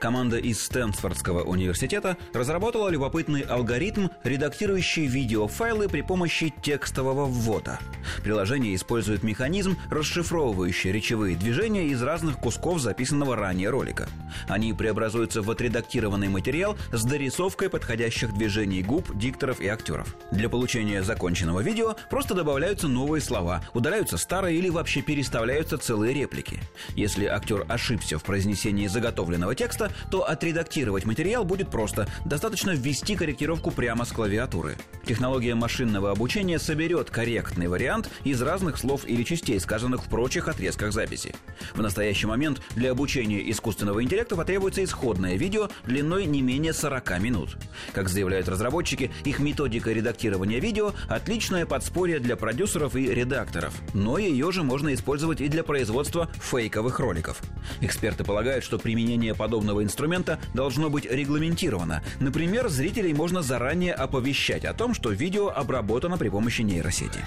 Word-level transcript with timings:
Команда 0.00 0.38
из 0.38 0.62
Стэнфордского 0.62 1.42
университета 1.42 2.16
разработала 2.32 2.88
любопытный 2.88 3.42
алгоритм, 3.42 4.08
редактирующий 4.22 5.06
видеофайлы 5.06 5.88
при 5.88 6.02
помощи 6.02 6.52
текстового 6.62 7.26
ввода. 7.26 7.78
Приложение 8.22 8.74
использует 8.74 9.22
механизм, 9.22 9.76
расшифровывающий 9.90 10.92
речевые 10.92 11.36
движения 11.36 11.88
из 11.88 12.02
разных 12.02 12.38
кусков 12.38 12.80
записанного 12.80 13.36
ранее 13.36 13.70
ролика. 13.70 14.08
Они 14.48 14.72
преобразуются 14.72 15.42
в 15.42 15.50
отредактированный 15.50 16.28
материал 16.28 16.76
с 16.92 17.04
дорисовкой 17.04 17.68
подходящих 17.70 18.34
движений 18.34 18.82
губ, 18.82 19.16
дикторов 19.16 19.60
и 19.60 19.68
актеров. 19.68 20.16
Для 20.30 20.48
получения 20.48 21.02
законченного 21.02 21.60
видео 21.60 21.96
просто 22.10 22.34
добавляются 22.34 22.88
новые 22.88 23.20
слова, 23.20 23.62
удаляются 23.74 24.16
старые 24.16 24.58
или 24.58 24.68
вообще 24.68 25.02
переставляются 25.02 25.78
целые 25.78 26.14
реплики. 26.14 26.60
Если 26.96 27.26
актер 27.26 27.64
ошибся 27.68 28.18
в 28.18 28.24
произнесении 28.24 28.86
заготовленного 28.86 29.54
текста, 29.54 29.73
то 30.10 30.28
отредактировать 30.28 31.04
материал 31.04 31.44
будет 31.44 31.70
просто. 31.70 32.08
Достаточно 32.24 32.70
ввести 32.70 33.16
корректировку 33.16 33.70
прямо 33.70 34.04
с 34.04 34.12
клавиатуры. 34.12 34.76
Технология 35.06 35.54
машинного 35.54 36.10
обучения 36.10 36.58
соберет 36.58 37.10
корректный 37.10 37.68
вариант 37.68 38.08
из 38.24 38.40
разных 38.40 38.78
слов 38.78 39.02
или 39.06 39.22
частей, 39.22 39.60
сказанных 39.60 40.04
в 40.04 40.08
прочих 40.08 40.48
отрезках 40.48 40.92
записи. 40.92 41.34
В 41.74 41.82
настоящий 41.82 42.26
момент 42.26 42.62
для 42.74 42.92
обучения 42.92 43.50
искусственного 43.50 44.02
интеллекта 44.02 44.34
потребуется 44.34 44.82
исходное 44.82 45.36
видео 45.36 45.68
длиной 45.84 46.24
не 46.24 46.40
менее 46.40 46.72
40 46.72 47.20
минут. 47.20 47.56
Как 47.92 48.08
заявляют 48.08 48.48
разработчики, 48.48 49.10
их 49.24 49.40
методика 49.40 49.92
редактирования 49.92 50.58
видео– 50.58 50.94
отличное 51.08 51.66
подспорье 51.66 52.18
для 52.18 52.36
продюсеров 52.36 52.96
и 52.96 53.06
редакторов. 53.06 53.74
Но 53.92 54.16
ее 54.16 54.52
же 54.52 54.62
можно 54.62 54.94
использовать 54.94 55.42
и 55.42 55.48
для 55.48 55.64
производства 55.64 56.30
фейковых 56.40 56.98
роликов. 56.98 57.42
Эксперты 57.82 58.24
полагают, 58.24 58.64
что 58.64 58.78
применение 58.78 59.34
подобного 59.34 59.84
инструмента 59.84 60.38
должно 60.54 60.88
быть 60.88 61.04
регламентировано. 61.04 62.02
Например, 62.20 62.68
зрителей 62.68 63.12
можно 63.12 63.42
заранее 63.42 63.92
оповещать 63.92 64.64
о 64.64 64.72
том, 64.72 64.93
что 64.94 65.10
видео 65.10 65.48
обработано 65.50 66.16
при 66.16 66.28
помощи 66.28 66.62
нейросети. 66.62 67.24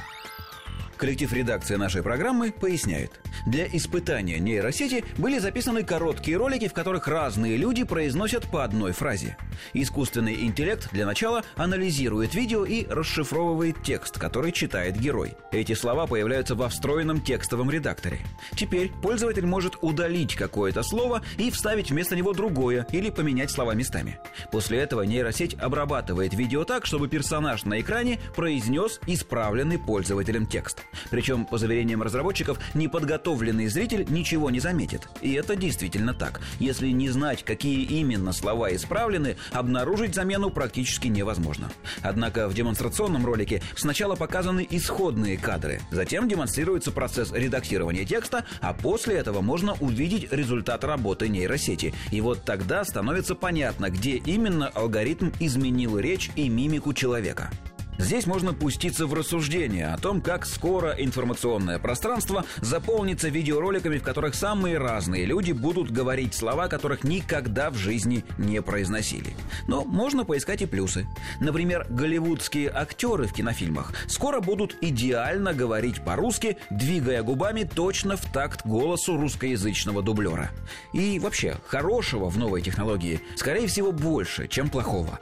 Коллектив 0.98 1.31
редакции 1.31 1.76
нашей 1.76 2.02
программы 2.02 2.52
поясняет. 2.52 3.20
Для 3.45 3.67
испытания 3.67 4.40
нейросети 4.40 5.06
были 5.17 5.38
записаны 5.38 5.84
короткие 5.84 6.38
ролики, 6.38 6.67
в 6.67 6.73
которых 6.73 7.08
разные 7.08 7.56
люди 7.56 7.84
произносят 7.84 8.50
по 8.50 8.64
одной 8.64 8.94
фразе. 8.94 9.38
Искусственный 9.73 10.44
интеллект 10.45 10.90
для 10.92 11.06
начала 11.06 11.44
анализирует 11.56 12.34
видео 12.34 12.66
и 12.66 12.88
расшифровывает 12.88 13.84
текст, 13.84 14.18
который 14.18 14.52
читает 14.52 15.00
герой. 15.00 15.36
Эти 15.52 15.73
слова 15.73 16.08
появляются 16.08 16.56
во 16.56 16.68
встроенном 16.68 17.22
текстовом 17.22 17.70
редакторе. 17.70 18.20
Теперь 18.56 18.92
пользователь 19.03 19.45
может 19.45 19.78
удалить 19.81 20.36
какое-то 20.36 20.81
слово 20.81 21.22
и 21.38 21.52
вставить 21.52 21.92
вместо 21.92 22.16
него 22.16 22.34
другое 22.34 22.88
или 22.92 23.12
поменять 23.12 23.52
слова 23.52 23.75
местами. 23.75 24.20
После 24.52 24.80
этого 24.80 25.03
нейросеть 25.03 25.53
обрабатывает 25.59 26.34
видео 26.34 26.64
так, 26.64 26.88
чтобы 26.88 27.08
персонаж 27.08 27.66
на 27.66 27.80
экране 27.80 28.20
произнес 28.36 29.00
исправленный 29.06 29.78
пользователем 29.78 30.48
текст. 30.48 30.86
Причем, 31.09 31.45
по 31.45 31.58
заверениям 31.58 32.02
разработчиков, 32.02 32.59
неподготовленный 32.73 33.67
зритель 33.67 34.06
ничего 34.09 34.50
не 34.50 34.59
заметит. 34.59 35.08
И 35.22 35.34
это 35.34 35.56
действительно 35.56 36.14
так. 36.14 36.42
Если 36.59 36.90
не 36.90 37.09
знать, 37.09 37.44
какие 37.44 37.84
именно 37.84 38.34
слова 38.34 38.73
исправлены, 38.76 39.38
обнаружить 39.52 40.16
замену 40.16 40.50
практически 40.50 41.08
невозможно. 41.08 41.70
Однако 42.02 42.48
в 42.48 42.53
демонстрационном 42.53 43.25
ролике 43.25 43.62
сначала 43.75 44.16
показаны 44.16 44.68
исходные 44.70 45.38
кадры, 45.38 45.81
затем 45.92 46.28
демонстрируется 46.28 46.92
процесс 46.92 47.31
редактирования 47.31 48.06
текста, 48.06 48.45
а 48.62 48.73
после 48.73 49.16
этого 49.16 49.42
можно 49.42 49.73
увидеть 49.80 50.31
результат 50.31 50.84
работы 50.84 51.30
нейросети. 51.30 51.94
И 52.12 52.22
вот 52.22 52.44
тогда 52.44 52.84
становится 52.84 53.36
понятно, 53.36 53.90
где 53.90 54.18
именно 54.18 54.68
алгоритм 54.68 55.30
изменил 55.40 56.00
речь 56.00 56.31
и 56.36 56.50
мимику 56.50 56.94
человека. 56.94 57.50
Здесь 57.97 58.28
можно 58.28 58.53
пуститься 58.53 59.08
в 59.08 59.13
рассуждение 59.13 59.88
о 59.88 59.97
том, 59.97 60.22
как 60.22 60.46
скоро 60.46 60.91
информационное 60.91 61.80
пространство 61.80 62.46
заполнится 62.58 63.30
видеороликами, 63.30 63.97
в 63.97 64.03
которых 64.03 64.35
самые 64.35 64.78
разные 64.78 65.25
люди 65.25 65.52
будут 65.52 65.91
говорить 65.91 66.36
слова, 66.36 66.68
которых 66.68 67.03
никогда 67.03 67.72
в 67.72 67.75
жизни 67.75 68.24
не 68.38 68.62
произносили. 68.62 69.36
Но 69.68 69.84
можно 69.84 70.25
поискать 70.25 70.62
и 70.62 70.68
плюсы. 70.68 71.07
Например, 71.40 71.88
голливудские 71.90 72.69
актеры 72.69 73.25
в 73.25 73.34
кинофильмах 73.34 73.94
скоро 74.07 74.41
будут 74.41 74.78
идеально 74.81 75.53
говорить 75.53 76.03
по-русски, 76.03 76.57
двигая 76.69 77.24
губами 77.24 77.63
точно 77.63 78.16
в 78.16 78.31
такт 78.31 78.66
голосу 78.66 79.18
русскоязычного 79.18 80.03
дублера. 80.03 80.52
И 80.94 81.19
вообще, 81.19 81.57
хорошего 81.66 82.30
в 82.30 82.38
новой 82.38 82.62
технологии, 82.62 83.22
скорее 83.36 83.68
всего, 83.68 83.91
больше, 83.91 84.47
чем 84.47 84.69
плохого. 84.69 85.19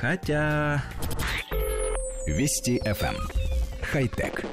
Хотя... 0.00 0.82
Вести 2.26 2.78
FM. 2.78 3.16
Эм. 3.16 3.28
Хай-тек. 3.82 4.44